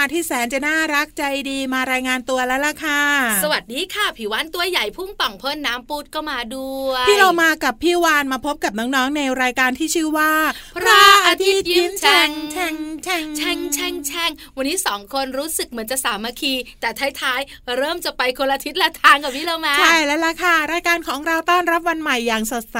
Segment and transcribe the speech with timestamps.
[0.00, 3.02] มาที่แสนจะน่ารักใจดีมารายงานตัวแล้วล่ะค่ะ
[3.44, 10.32] สวัสดีค่ะผิววันตัวใหญ่พุ่งป่องพ่นน้ำปูดก็มาด้วย พี่เรามากับพี่วานมาพบกับน้องๆในรายการที่ชื่อว่า
[10.76, 12.74] พระอาทิตย์ยิ้มแฉ่งแฉ่ง
[13.04, 16.88] แฉ่งแฉ่งแฉ่งแฉ่งวันนี้สองคนรู้สึกเหมือนจะสามัคคี แต่
[17.20, 22.78] ท้ายๆ เริ่มจะไปคนละทิศละทางกับพี่เรามา ใช่แล้วล่ะค่ะ รายการของเราต้อนรับวันใหม่อย่างสดใส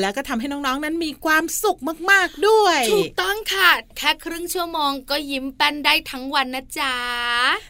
[0.00, 1.78] แล้วก็ทำให้น้องๆนั้นมีความสุข
[2.10, 6.94] มากๆด้วย ถูกต้องค่ะ แค่ครึ่งชั่วโมงก็ยิ้มแป้นได้ทั้งวันนะจ๊ะ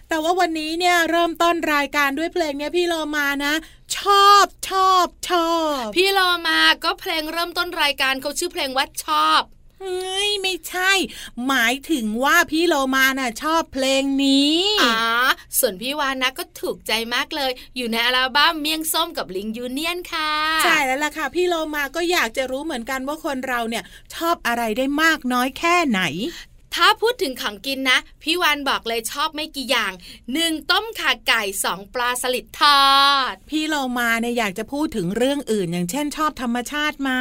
[0.08, 3.54] แต่ว่าวันนี้เนี่ยเริ่มต้นรายการด้วยเพลงเนี้ยพี่โลมานะ
[3.96, 9.42] ชอบชอบชอบ พี่โลมาก็เพลงเริ่มต้นรายการเขาชื่อเพลงว่าชอบ
[9.80, 10.92] เฮ้ยไม่ใช่
[11.48, 14.96] หมายถึงว่าพี่โลมาน่ะชอบเพลงนี้อ๋อ
[15.58, 20.30] ส่วนพี่วานนะก็ถูกใจมากเลย อยู่ในอัลบั้มเมียงส้มกับลิงยูเนียนค่ะ
[20.64, 26.00] ใช่แล้วล่ะค่ะ พี่โลมาก็อยากจะรู้เหมือนกันว่าคนเราเนี่ยชอบอะไรได้มากน้อยแค่ไหน
[26.74, 29.92] ถ้าพูดถึงของกินนะ พี่วานบอกเลยชอบไม่กี่อย่าง
[30.32, 32.82] หนึ่งต้มข่าไก่สองปลาสลิดทอ
[33.32, 37.12] ด พี่เรามาเนี่ยอยากจะพูดถึงเรื่องอื่น อย่างเช่น ชอบธรรมชาติไหม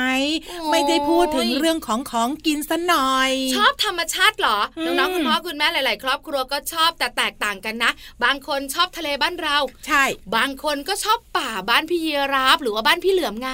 [0.72, 7.92] ไม่ได้พูดถึงเรื่องของของกินซะหน่อย ชอบธรรมชาติเหรอน้องๆคุณพ่อคุณแม่หลาย ๆ ครอบครัวก็ชอบแต่แตกต่างกันนะ
[8.24, 9.58] บางคนชอบทะเลบ้านเรา
[9.88, 10.04] ใช่
[10.36, 13.52] บางคนก็ชอบป่าบ้านพี่เยราบหรือว่าบ้านพี่เหลือมไง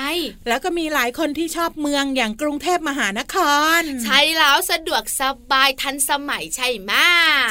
[0.47, 3.35] แล้วก็มีหลายคนที่ชอบเมืองอย่างกรุงเทพมหานค
[3.79, 5.21] ร ใช่แล้วสะดวกส
[5.51, 6.91] บายทันสมัยใช่ไหม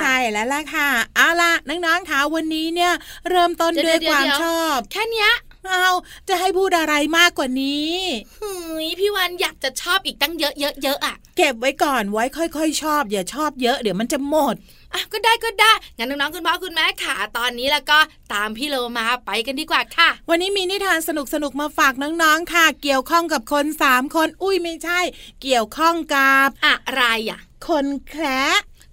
[0.03, 2.93] ใช่แล้วล่ะค่ะเอาล่ะน้องๆคะวันนี้เนี่ย
[3.29, 5.33] เริ่มต้นด้วยความชอบ แค่เนี้ย
[5.67, 5.89] เอา
[6.29, 7.95] จะให้พูดอะไรมากกว่านี้
[8.37, 14.55] เฮ้ยพี่วันอยากจะชอบอีกตั้งเยอะเยอะเยอะอะ เก็บไว้ก่อนไว้ค่อย ๆ ชอบ อย่าชอบเยอะเดี๋ยวมันจะหมด
[14.95, 17.99] อะก็ได้ก็ได้ งั้นน้องๆคุณพ่อคุณแม่ขาตอนนี้แล้วก็
[18.33, 21.11] ตามพี่โลมาไปกันดีกว่าค่ะ วันนี้มีนิทานส
[21.43, 25.01] นุกๆมาฝากน้องๆค่ะ เกี่ยวข้องกับคนสามคน อุ้ยไม่ใช่
[25.43, 28.43] เกี่ยวข้องกับอะไรอะ คนแคระ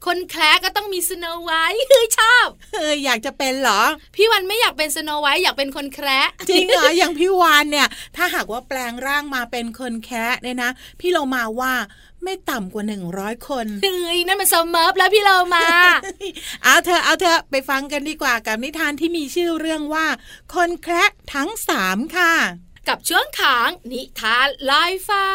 [0.05, 3.81] คนแคระก็ต้องมีสโนว์ไวท์เฮ้ยชอบเฮ้ยอยากจะเป็นเหรอ
[4.15, 11.73] พี่วันไม่อยากเป็นสโนว์ไวท์อยากเป็นคนแคระจริงเหรอ อย่างพี่วานเนี่ย ถ้าหากว่าแปลงร่างมาเป็นคนแคระเนี่ยนะ พี่เรามาว่า
[12.23, 15.67] ไม่ต่ำกว่าหนึ่งร้อยคนเฮ้ยนั่นมันสมเมิร์ฟแล้วพี่โลมา
[16.63, 20.07] เอาเธอะเอาเธอะไปฟังกันดีกว่ากับนิทานที่มีชื่อเรื่องว่า
[20.53, 22.33] คนแคระทั้งสามค่ะ
[22.87, 25.25] กับช่วงของนิทานลอยฟ้า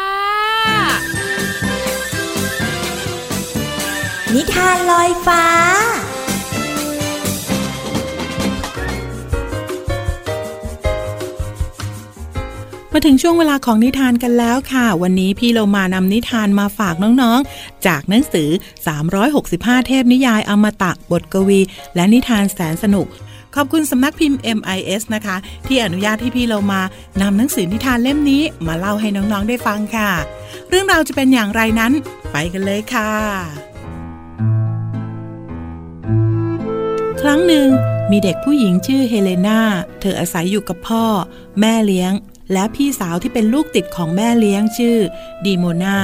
[4.35, 5.43] นิทานลอยฟ้า
[12.93, 18.49] มาถึงช่วงเวลาของนิทานกันแล้วค่ะ วันนี้พี่เรามานำนิทานมาฝากน้องๆ จากหนังสือ
[19.19, 21.59] 365 เทพนิยายอมตะบทกวี
[21.95, 23.07] และนิทานแสนสนุก
[23.55, 25.35] ขอบคุณสำนักพิมพ์ MIS นะคะ
[25.67, 26.81] ที่อนุญาตให้พี่เรามา
[27.21, 30.11] นำหนังสือนิทานเล่มนี้มาเล่าให้น้องๆได้ฟังค่ะ
[30.69, 31.91] เรื่องราวจะเป็นอย่างไรนั้น
[32.31, 33.68] ไปกันเลยค่ะ
[37.21, 37.69] ครั้งหนึ่ง
[38.11, 39.59] มีเด็กผู้หญิงชื่อเฮเลนา
[40.01, 41.05] เธออาศัยอยู่กับพ่อ
[41.59, 42.13] แม่เลี้ยง
[42.53, 44.97] และพี่สาวที่เป็นลูกติดของแม่เลี้ยงชื่อ
[45.45, 45.97] ดีโมนา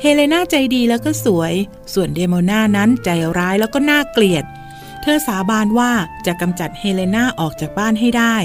[0.00, 1.54] เฮเลนาใจดีแล้วก็สวย
[1.92, 3.08] ส่วนเดโมนานั้นใจ
[3.38, 4.44] ร้ายแล้วก็น่าเกลียด
[5.02, 5.92] เธอสาบานว่า
[6.26, 8.36] จะกำจัดเฮเลนาออกจากบ้านให้ได้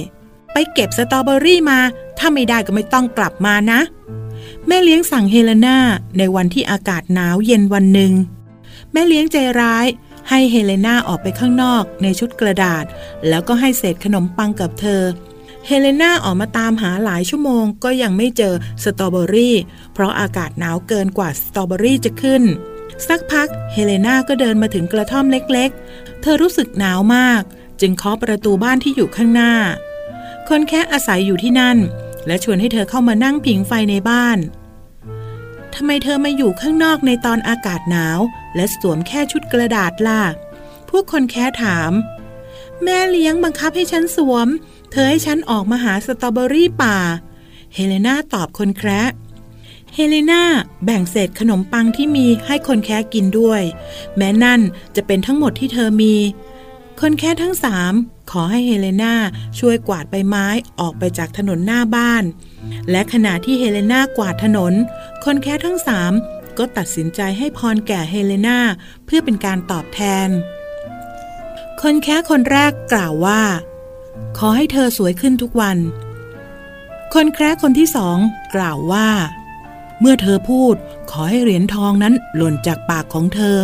[0.53, 1.79] ไปเก็บสตรอเบอรี่มา
[2.17, 3.79] ถ้าไม่ได้ก็ไม่ต้องกลับมานะ
[4.67, 5.77] แม่เลี้ยงสั่งเฮเลนา
[6.17, 8.11] ในวันที่อากาศหนาวเย็นวันหนึ่ง
[8.91, 9.87] แม่เลี้ยงใจร้าย
[10.29, 12.85] ให้เฮเลนาออกไปข้างนอกในชุดกระดาษ
[13.27, 15.03] แล้วก็ให้เศษขนมปังกับเธอ
[15.67, 18.53] เฮเลนาออกมาตามหาหลายชั่วโมงก็ยังไม่เจอ
[18.83, 19.55] สตรอเบอรี่
[19.93, 22.43] เพราะอากาศหนาวเกินกว่าสตรอเบอรี่จะขึ้น
[23.07, 27.41] สักพักเฮเลนาก็เดินมาถึงกระท่อมเล็กๆ เธอรู้สึกหนาวมาก
[27.81, 29.53] จึงเคาะประตูบ้านที่อยู่ข้างหน้า
[30.49, 31.77] คนแค่อาศัยอยู่ที่นั่น
[32.27, 34.37] และชวนให้เธอเข้ามานั่งผิงไฟในบ้าน
[35.75, 38.19] ทำไมเธอมาอยู่ข้างนอกในตอนอากาศหนาว
[38.55, 40.21] และสวมแค่ชุดกระดาษล่ะ
[40.89, 41.91] พวกคนแค่ถาม
[42.83, 44.47] แม่เลี้ยงบังคับให้ฉันสวม
[44.91, 46.97] เธอให้ฉันออกมาหาสตรอเบอรี่ป่า
[47.73, 49.01] เฮเลนาตอบคนแคระ
[49.95, 50.43] เฮเลนา
[50.85, 53.61] แบ่งเศษขนมปังที่มีให้คนแค่กินด้วย
[54.17, 54.61] แม้นั่น
[54.95, 56.15] จะเป็นทั้งหมดที่เธอมี
[57.01, 57.93] คนแค่ทั้งสาม
[58.31, 59.13] ขอให้เฮเลนา
[59.59, 60.47] ช่วยกวาดใบไม้
[60.79, 62.23] ออกไปจากถนนหน้าบ้าน
[62.89, 64.73] และขณะที่เฮเลนากวาดถนน
[65.23, 66.11] คนแค่ทั้งสาม
[66.57, 68.59] ก็ตัดสินใจให้พรแก่เฮเลนา
[69.05, 70.29] เพื่อเป็นการตอบแทน
[71.81, 73.41] คนแค่คนแรกกล่าวว่า
[74.37, 75.77] ขอให้เธอสวยขึ้นทุกวัน
[77.13, 78.17] คนแค่คนที่สอง
[78.55, 79.07] กล่าวว่า
[79.99, 80.75] เมื่อเธอพูด
[81.11, 83.59] ขอให้เหรียญทองนั้นหล่นจากปากของเธอ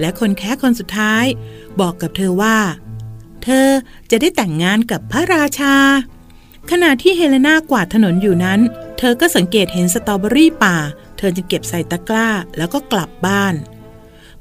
[0.00, 1.24] และคนแค่คนสุดท้าย
[1.80, 2.56] บอกกับเธอว่า
[3.48, 3.70] เธอ
[4.10, 5.74] จะได้แต่งงานกับพระราชา
[6.70, 8.60] ขณะที่เฮเลนากวาดถนนอยู่นั้น
[8.98, 10.76] เธอก็สังเกตเห็นสตรอเบอรี่ป่า
[11.18, 13.54] เธอจึงเก็บใส่ตะกร้าแล้วก็กลับบ้าน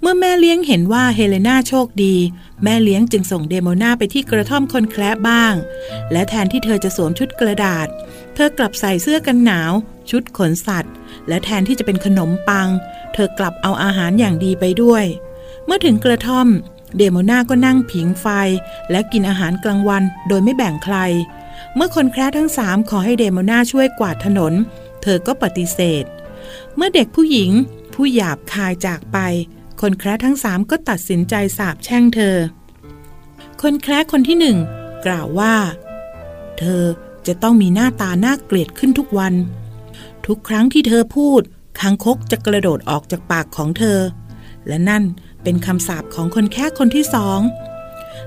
[0.02, 2.16] เมื่อแม่เลี้ยงเห็นว่าเฮเลนาโชคดี
[2.64, 5.54] แม่เลี้ยงจึงส่งเดโมนาไปที่กระท่อมคนแคระบ้าง
[6.12, 7.88] และแทนที่เธอจะสวมชุดกระดาษ
[8.36, 9.72] เธอกลับใส่เสื้อกันหนาว
[10.10, 10.94] ชุดขนสัตว์
[11.28, 12.68] และแทนที่จะเป็นขนมปัง
[13.14, 15.06] เธอกลับเอาอาหารอย่างดีไปด้วย
[15.66, 16.48] เมื่อถึงกระท่อม
[16.98, 18.28] เดโมนาก็นั่งผิงไฟ
[18.92, 20.98] และกินอาหารกลางวันโดยไม่แบ่งใคร
[21.76, 24.54] เมื่อคนแคระทั้งสามขอให้เดโมนาช่วยกวาดถนน
[25.02, 26.04] เธอก็ปฏิเสธ
[26.76, 27.52] เมื่อเด็กผู้หญิง
[27.94, 29.18] ผู้หยาบคายจากไป
[29.82, 32.36] คนแคระทั้งสามก็ตัดสินใจสาบแช่งเธอ
[33.62, 34.58] คนแคระคนที่หนึ่ง
[35.06, 35.56] กล่าวว่า
[36.60, 36.84] เธอ
[37.28, 39.34] จะต้องมีหน้าตาน่าเกลียดขึ้นทุกวัน
[40.28, 41.42] ทุกครั้งที่เธอพูด
[41.80, 44.00] คางคกจะกระโดดออกจากปากของเธอ
[44.68, 45.04] และนั่น
[45.46, 47.40] เป็นคำสาปของคนแคระคนที่สอง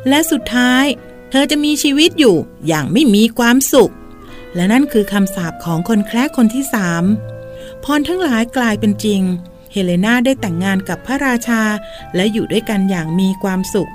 [0.08, 0.84] และสุดท้าย
[1.30, 3.92] เธอจะมีชีวิตอยู่อย่างไม่มีความสุข
[4.54, 7.04] และนั่นคือคำสาปของคนแคระคนที่สาม
[7.84, 9.22] พรทั้งหลายกลายเป็นจริง
[9.72, 11.62] เฮเลนาได้แต่งงานกับพระราชา
[12.14, 13.90] และอยู่ด้วยกันอย่างมีความสุข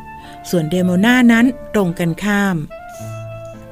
[0.50, 2.56] ส่วนเดโมนานั้นตรงกันข้าม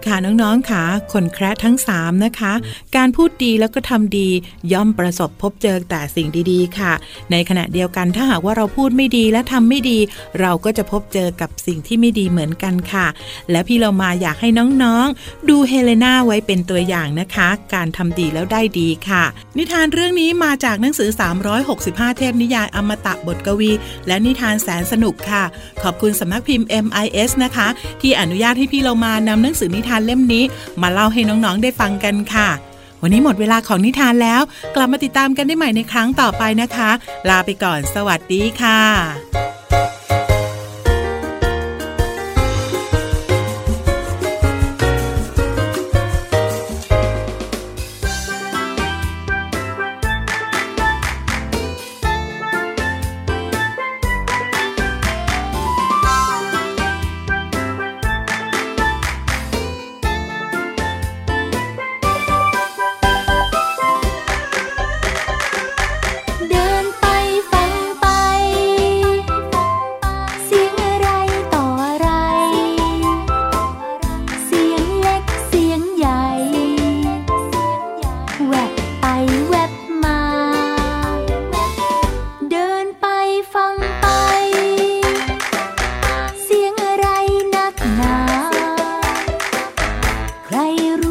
[0.07, 2.53] ค่ะน้องๆค่ะ คนแคร์ทั้ง 3 นะคะ
[2.95, 4.29] การพูดดีแล้วก็ทำดี
[4.73, 6.93] ย่อมประสบพบเจอแต่สิ่งดีๆ ค่ะ
[7.31, 9.99] ในขณะเดียวกันถ้าหากว่าเราพูดไม่ดีและทำไม่ดี
[10.39, 13.07] เราก็จะพบเจอกับสิ่งที่ไม่ดีเหมือนกันค่ะ
[13.51, 14.49] และพี่เรามาอยากให้
[14.83, 19.23] น้องๆ ดูเฮเลนาไว้เป็นตัวอย่างนะคะ การทำดีแล้วได้ดีค่ะ
[19.57, 21.09] นิทานเรื่องนี้มาจากหนังสือ
[21.63, 23.71] 365 เทพนิยายอมตะบทกวี
[24.07, 25.43] และนิทานแสนสนุกค่ะ
[25.83, 27.67] ขอบคุณสำนักพิมพ์ MIS นะคะ
[28.01, 30.43] ที่อนุญาตให้พี่เรามานำหนังสือนิทานทานเล่มนี้
[30.81, 32.49] มาเล่าให้น้องๆได้ฟังกันค่ะ
[33.01, 34.41] วันนี้หมดเวลาของนิทานแล้ว
[34.75, 36.89] กลับมาติดตามกันได้ใหม่ในครั้งต่อไปนะคะ
[37.29, 39.50] ลาไปก่อน สวัสดีค่ะ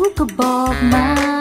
[0.00, 1.39] Book of Bob Mine.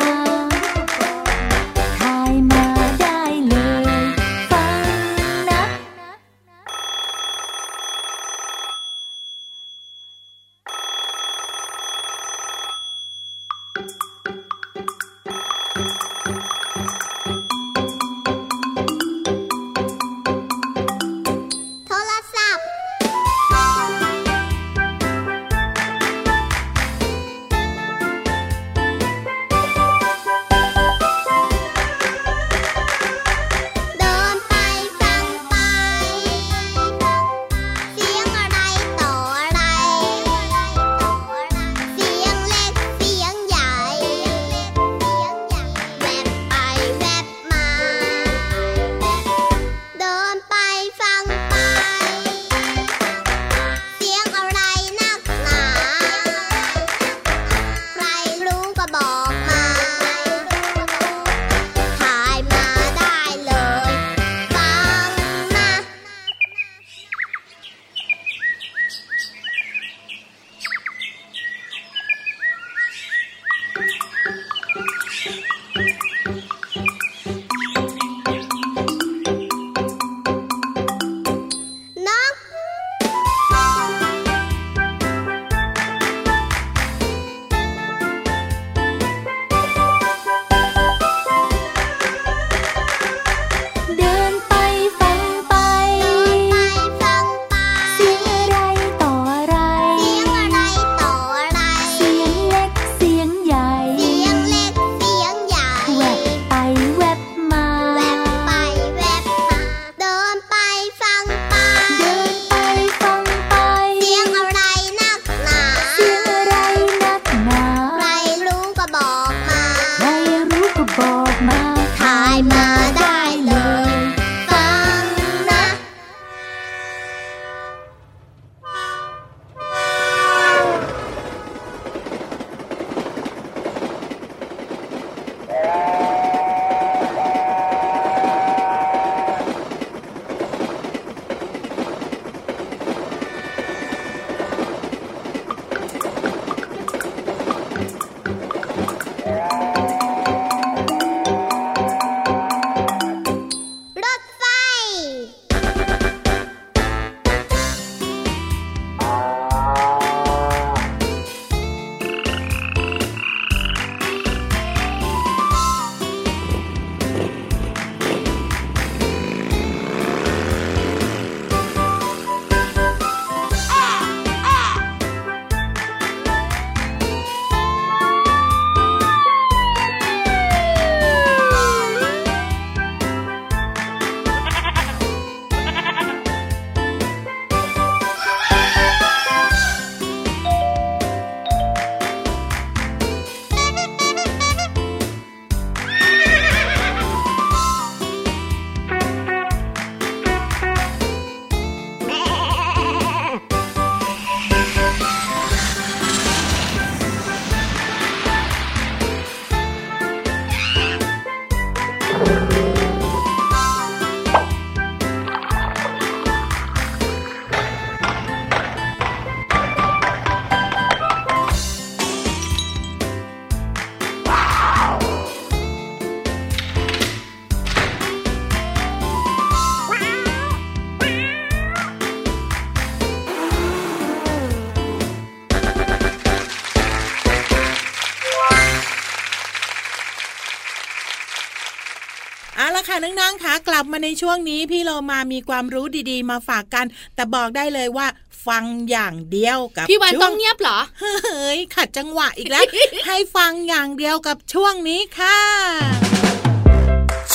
[243.92, 248.08] มาในช่วงนี้พี่เรามามีความรู้ดีๆ มาฝากกัน แต่บอกได้เลยว่า
[248.48, 250.80] ฟังอย่างเดียวกับ พี่วันช่ต้วองเงียบเหรอ
[251.26, 252.64] เฮ้ยขัดจังหวะอีกแล้ว
[253.08, 255.40] ให้ฟังอย่างเดียวกับช่วงนี้ค่ะ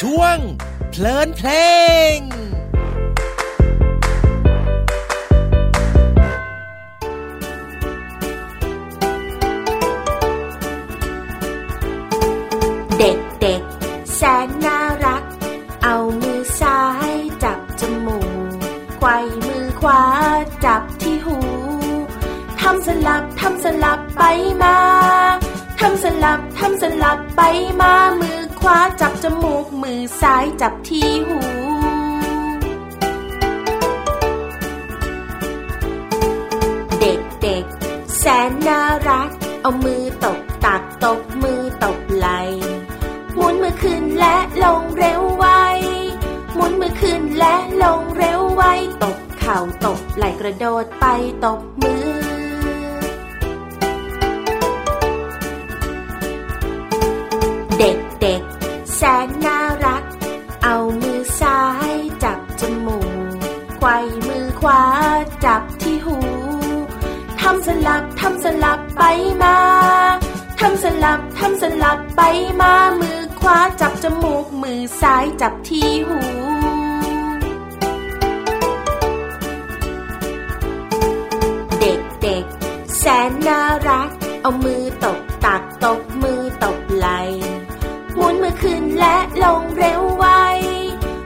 [0.01, 0.37] ช่วง
[0.91, 1.51] เพลินเพล
[2.17, 2.19] ง
[30.05, 31.54] อซ้ายจับที่หู
[67.87, 69.03] ลับทำสลับไป
[69.43, 69.57] มา
[70.61, 72.23] ทำสลับทำสลับไป
[72.61, 76.21] มา มือขวาจับจมูก มือซ้ายจับที่หู
[81.81, 84.09] เด็กๆ แสนน่ารัก
[84.41, 87.09] เอามือตบตักตบมือตบไหล
[88.17, 90.27] หมุนมือขึ้นและลงเร็วไว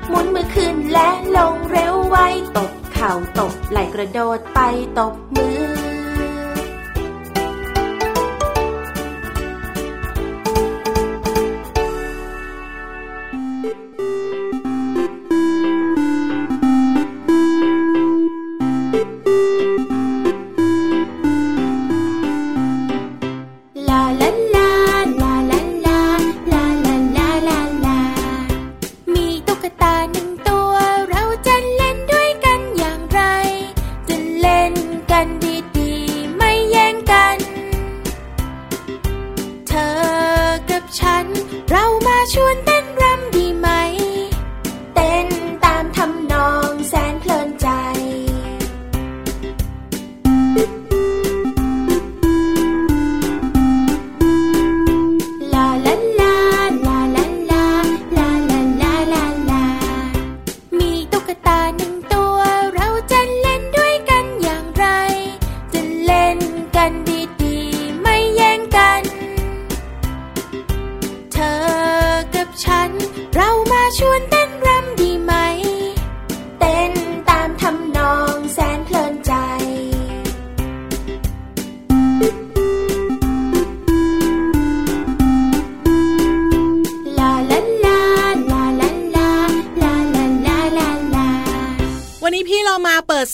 [0.08, 2.16] หมุนมือขึ้นและลงเร็วไว
[2.56, 4.60] ตบเข่าตบไหลกระโดดไป
[4.98, 5.47] ตบมือ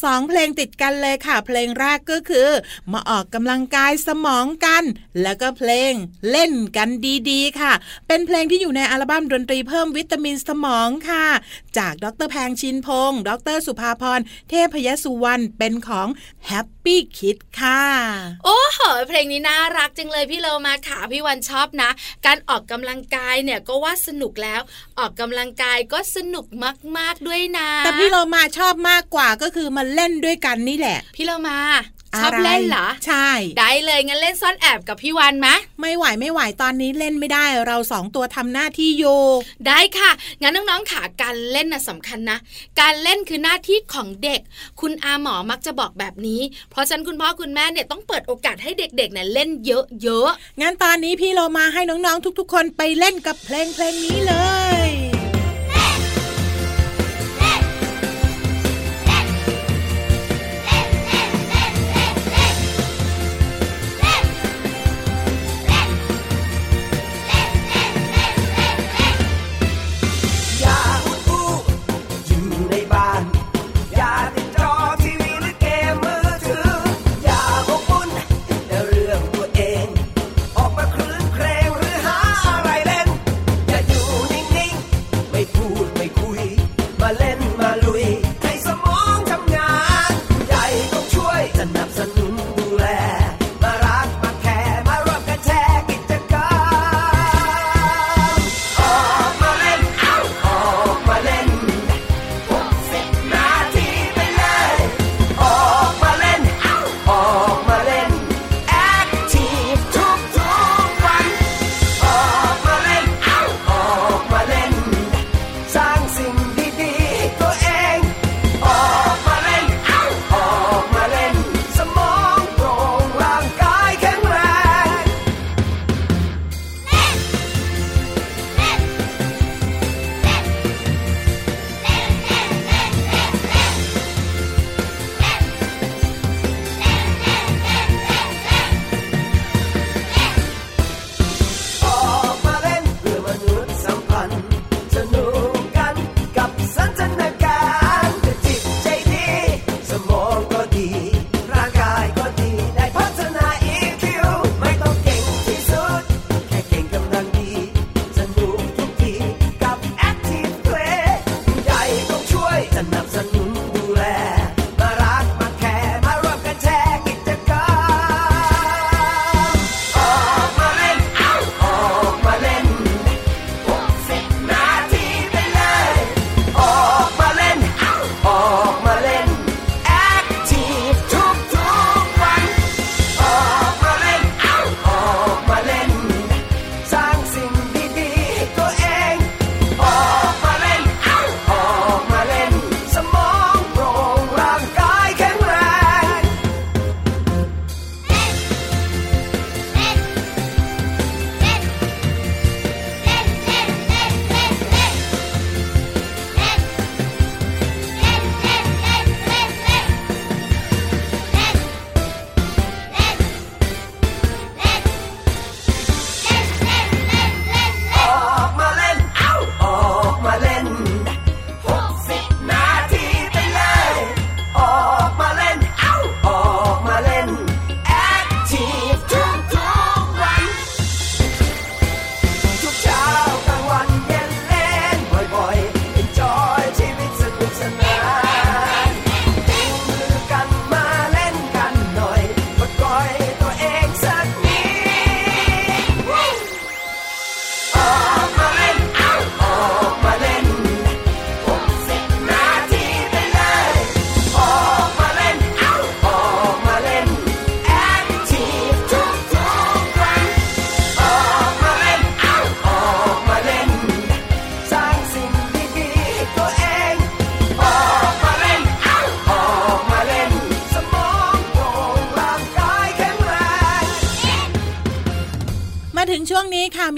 [0.03, 2.49] สองเพลงติดกันเลยค่ะ เพลงแรกก็คือ
[2.93, 4.85] มาออกกำลังกายสมองกัน
[5.23, 5.93] แล้วก็เพลง
[6.31, 6.89] เล่นกัน
[7.31, 7.73] ดีๆ ค่ะ
[8.09, 11.27] เป็นเพลงที่อยู่ในอัลบั้มดนตรีเพิ่มวิตามินสมองค่ะ
[11.79, 16.09] จากดรแพงชินพงศ์ดรสุภาพรเทพยสุวรรณเป็นของ
[16.47, 17.83] Happy Kids ค่ะ
[18.45, 21.91] โอ้โหเพลงนี้น่ารักจังเลยพี่เรามาค่ะพี่วันชอบนะ
[22.27, 24.61] การออกกำลังกายเนี่ยก็ว่าสนุกแล้ว
[24.99, 26.47] ออกกำลังกายก็สนุก
[26.99, 31.59] มาก ๆด้วยนะ แต่พี่เรามาชอบมากกว่าก็คือมาเล่นด้วยกันนี่แหละ พี่เรามา
[32.23, 39.21] ชอบะไรเล่นเหรอ ใช่ ได้เลยงั้นเล่นซ่อนแอบกับพี่วันมะ ไม่ไหวไม่ไหวตอนนี้เล่นไม่ได้ เราสองตัวทำหน้าที่อยู่
[39.67, 40.11] ได้ค่ะ
[40.43, 42.39] งั้นน้องๆค่ะการเล่นน่ะสำคัญนะ
[42.81, 44.41] การเล่นคือหน้าที่ของเด็ก
[44.81, 49.73] คุณอาหมอมักจะบอกแบบนี้ เพราะฉะนั้นคุณพ่อคุณแม่เนี่ยต้องเปิดโอกาสให้เด็กๆเนี่ยเล่นเย
[50.19, 54.64] อะงั้นตอนนี้พี่เรามาให้น้องๆทุก ๆ คนไปเล่นกับเพลงเพลงนี้เลย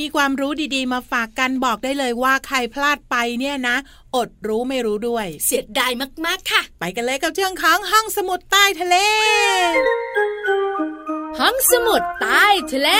[0.06, 3.76] มีความรู้ดีๆ มาฝากกันบอกได้เลยว่าใครพลาดไปเนี่ยนะ
[4.16, 5.92] อดรู้ไม่รู้ด้วย เสียดาย
[6.26, 8.96] มากๆค่ะ ไปกันเลยกับเชื่องของห้องสมุดใต้ทะเล
[11.40, 12.90] ห้องสมุดใต้ทะเล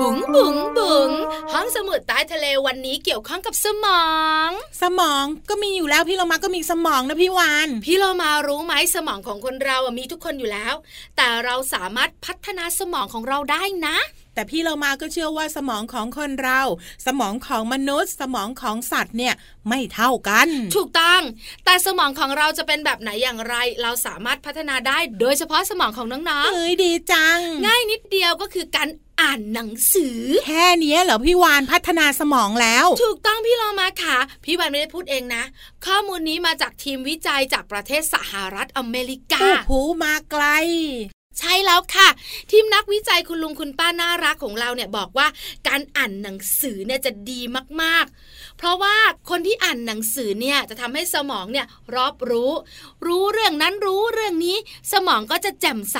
[0.00, 1.10] บุ๋งบุ๋งบุ๋ง
[1.52, 4.06] ห้องสมุดใต้ทะเลวันนี้เกี่ยวข้องกับสมอ
[4.48, 4.50] ง
[4.82, 10.74] สมองก็มีอยู่แล้วพี่เรามาก็มีสมองนะพี่วานพี่เรามารู้ไหมสมองของคนเราอะมีทุกคนอยู่แล้ว
[11.16, 13.96] แต่เราสามารถพัฒนาสมองของเราได้นะ
[14.34, 16.60] แต่พี่เรามาก็เชื่อว่าสมองของคนเรา
[17.06, 19.34] สมองของมนุษย์ สมองของสัตว์เนี่ย
[19.68, 21.22] ไม่เท่ากัน ถูกต้อง
[21.64, 28.88] แต่สมองของเราจะเป็นแบบไหนอย่างไร เราสามารถพัฒนาได้โดยเฉพาะสมองของน้องเอ้ยดีจังๆง่ายนิดเดียวก็คือการ
[29.20, 35.42] อ่านหนังสือ แค่เนี้ยเหรอพี่วานพัฒนาสมองแล้ว ถูกต้องพี่เรามาค่ะ พี่วันไม่ได้พูดเองนะ
[35.86, 40.44] ข้อมูลนี้มาจากทีมวิจัยจากประเทศสหรัฐอเมริกาโอ้โหมาไกล
[41.40, 42.08] ใช่แล้วค่ะ
[42.50, 45.26] ทีมนักวิจัยคุณลุงคุณป้าน่ารักของเราเนี่ยบอกว่า
[45.68, 47.40] การอ่านหนังสือเนี่ยจะดี
[47.82, 48.96] มากๆ เพราะว่า
[49.30, 52.52] คนที่อ่านหนังสือเนี่ยจะทำให้สมองเนี่ยรอบรู้
[53.06, 54.56] รู้เรื่องนั้นรู้เรื่องนี้
[54.92, 55.98] สมองก็จะแจ่มใส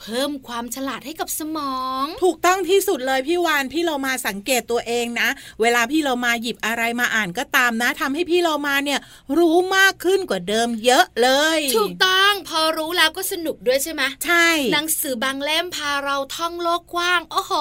[0.00, 5.28] เพิ่มความฉลาดให้กับสมอง ถูกต้องที่สุดเลยพี่วานพี่เรามาสังเกตตัวเองนะ
[5.60, 9.00] เวลาพี่เรามาหยิบอะไรมาอ่านก็ตามนะทำให้พี่เรามาเนี่ย
[9.38, 17.52] รู้มากขึ้นกว่าเดิมเยอะเลย ถูกต้องพอรู้แล้วก็สนุกด้วยใช่ไหมใช่หนังสือบางเล่มพาเราท่องโลกกว้างโอ้โห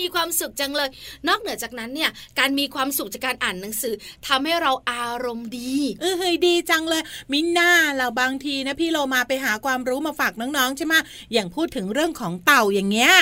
[0.00, 0.88] มีความสุขจังเลย
[1.28, 3.94] นอกเหนือจากนั้นเนี่ยการมีความสุขจากการอ่านหนังสือ
[4.26, 10.94] ทำให้เราอารมณ์ดีเออเฮ้ยดีจังเลยมิน่าเราบางทีนะพี่เรามาไปหาความรู้มาฝากน้องๆใช่ไหม
[11.32, 13.12] อย่างพูดถึงเรื่องของเต่าอย่างเงี้ย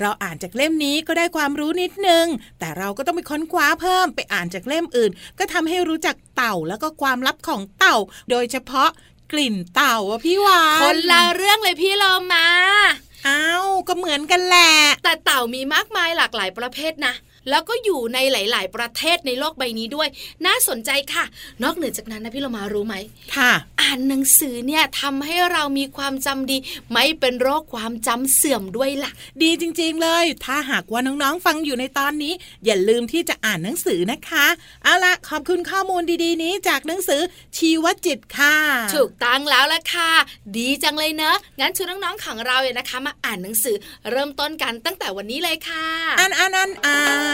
[0.00, 2.26] เราอ่านจากเล่มนี้ก็ได้ความรู้นิดนึง
[2.58, 7.96] แต่เราก็ต้องไปค้นคว้าเพิ่มไปอ่านจากเล่มอื่น ก็ทำให้รู้จักเต่าแล้วก็ความลับของเต่า
[8.30, 8.88] โดยเฉพาะ
[9.32, 12.46] กลิ่นเต่าอะพี่วานคนละเรื่องเลยพี่เรามา
[13.28, 14.72] อ้าวก็เหมือนกันแหละ
[15.04, 17.14] แต่เต่ามีมากมายหลากหลายประเภทนะ
[17.50, 20.08] แล้วก็อยู่ในหลาย ๆ ประเทศในโลกใบนี้ด้วย
[20.46, 21.24] น่าสนใจค่ะ
[21.62, 22.94] นอกเหนือจากนั้นนะพี่เรามารู้ไหม
[23.36, 26.58] ค่ะ อ่านหนังสือเนี่ยทำให้เรามีความจำดี
[26.92, 29.10] ไม่เป็นโรคความจำเสื่อมด้วยล่ะ
[29.42, 32.32] ดีจริง ๆ เลย ถ้าหากว่าน้อง ๆ ฟังอยู่ในตอนนี้
[32.64, 34.46] อย่าลืมที่จะอ่านหนังสือนะคะ
[34.84, 37.20] เอาละขอบคุณข้อมูลดีๆ นี้จากหนังสือ
[37.56, 38.56] ชีวจิตค่ะ
[38.94, 40.10] ถูกตั้งแล้วละค่ะ
[40.56, 43.76] ดีจังเลยเนอะงั้นชวนน้องๆของเราเนี่ยนะคะ มาอ่านหนังสือ
[44.10, 45.86] เริ่มต้นกันตั้งแต่วันนี้เลยค่ะ
[46.20, 46.98] อ่านอ่านอ่านอ่า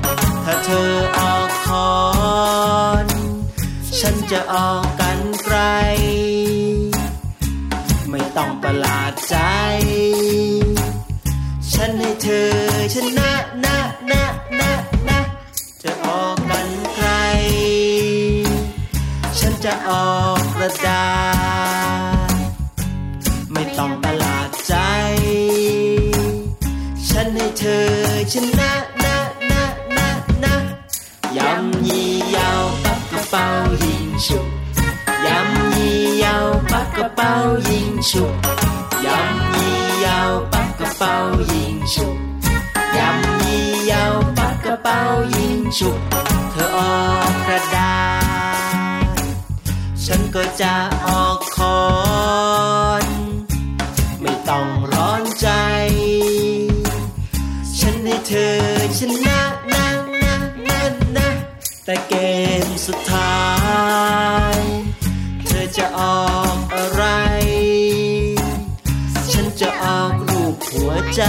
[0.71, 1.91] ธอออกคอ
[3.05, 3.07] น
[3.99, 5.57] ฉันจะออกกันไกล
[8.09, 9.37] ไม่ต้องประหลาดใจ
[11.73, 12.51] ฉันให้เธอ
[12.93, 13.31] ชนะ
[13.65, 13.77] นะ
[14.11, 14.23] นะ
[14.59, 14.71] นะ
[15.07, 15.19] นะ
[15.83, 17.09] จะออกกันไกล
[19.39, 21.07] ฉันจะออกกระดา
[22.31, 22.35] ษ
[23.53, 24.75] ไม่ต้องประหลาดใจ
[27.09, 27.87] ฉันให้เธอ
[28.33, 28.71] ชนะ
[33.31, 33.49] เป๋า
[33.83, 34.47] ยิงฉุก
[35.25, 37.31] ยำยี่ยาวปักกระเป๋า
[37.69, 38.33] ยิงฉุก
[39.05, 41.13] ยำยี่ยาวปักกระเป๋า
[41.51, 42.15] ยิงฉุก
[42.97, 44.99] ยำยี่ยาวปักกระเป๋า
[45.35, 45.99] ยิงฉุก
[46.51, 46.95] เธอออ
[47.29, 47.95] กกระดา
[49.13, 49.25] ษ
[50.05, 50.73] ฉันก็จะ
[51.05, 51.40] ออก
[61.85, 62.13] แต่เก
[62.63, 63.41] มสุดท้า
[64.55, 64.57] ย
[65.45, 67.03] เธอจะออกอะไร
[69.31, 71.23] ฉันจะออกรูปหัวใจ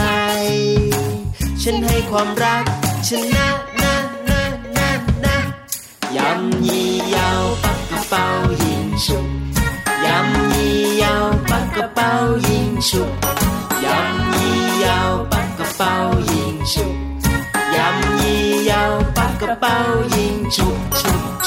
[1.62, 2.64] ฉันให้ความรัก
[3.08, 3.48] ชนะ
[3.82, 3.94] นะ
[4.28, 4.42] นะ
[4.76, 4.90] นะ
[5.24, 5.36] นะ
[6.16, 8.26] ยำยี่ยาวปักกระเป๋า
[8.62, 9.26] ยิงฉุก
[10.06, 12.10] ยำยี่ยาวปักกระเป๋า
[12.48, 13.12] ยิงฉุก
[13.84, 15.92] ยำยี่ยาวปักกระเป๋า
[16.30, 16.94] ยิงฉุก
[17.76, 19.76] ยำยี่ยาวปักกระเป๋า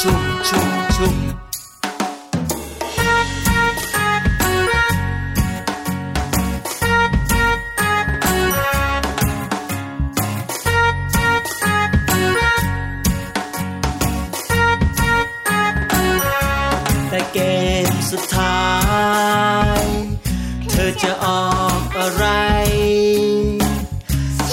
[0.01, 2.25] ฉุกฉุกฉุกฉุก
[17.09, 17.39] แต่เก
[17.87, 18.59] มสุดท้า
[19.79, 19.83] ย
[20.69, 22.25] เธอจะออกอะไร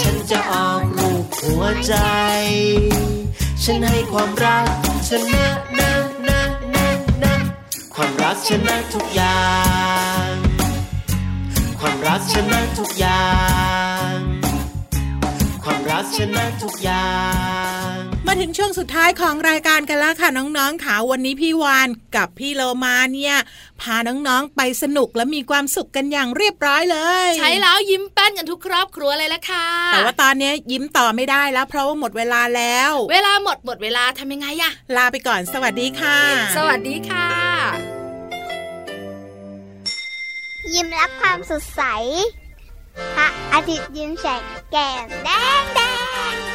[0.01, 1.95] ฉันจะออกลูกหัวใจ
[3.63, 5.21] ฉันให้ความรัก นะ
[5.79, 5.91] นะ
[6.29, 6.41] นะ
[6.75, 6.87] นะ
[7.23, 7.35] นะ
[7.95, 9.43] ความรักชนะทุกอย่า
[10.29, 10.31] ง
[11.81, 13.27] ความรักชนะทุกอย่า
[14.13, 14.17] ง
[15.63, 17.09] ความรักชนะทุกอย่า
[17.81, 17.82] ง
[18.35, 23.37] มาถึงช่วงสุดท้ายของรายการกันแล้วค่ะน้องๆค่ะวันนี้พี่วานกับพี่โลมาเนี่ย
[23.81, 36.19] พาน้องๆไปสนุกและมีความสุขกันอย่างเรียบร้อยเลย ใช้แล้วยิ้มแป้นกันทุกครอบครัวเลยละค่ะแต่ว่าตอนนี้ยิ้มต่อไม่ได้แล้ว เพราะว่าหมดเวลาแล้ว เวลาหมดหมดเวลาทำยังไงอะลาไปก่อนสวัสดีค่ะ
[36.57, 37.29] สวัสดีค่ะ
[40.75, 41.83] ยิ้มรับความสดใส
[43.17, 44.43] พระอาทิตย์ยิ้มแฉก
[44.73, 45.29] แก้มแด
[45.61, 45.81] งแด
[46.33, 46.52] ง